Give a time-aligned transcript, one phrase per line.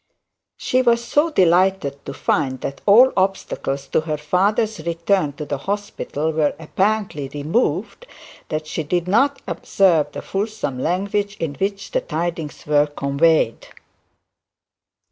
[0.57, 5.59] She was so delighted to find that all obstacles to her father's return to the
[5.59, 8.07] hospital were apparently removed
[8.49, 13.67] that she did not observe the fulsome language in which the tidings were conveyed.